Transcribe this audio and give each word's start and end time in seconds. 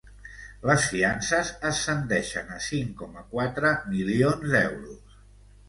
Les 0.69 0.85
fiances 0.93 1.51
ascendeixen 1.73 2.51
a 2.57 2.59
cinc 2.69 2.97
coma 3.03 3.23
quatre 3.37 3.75
milions 3.95 4.51
d’euros. 4.51 5.17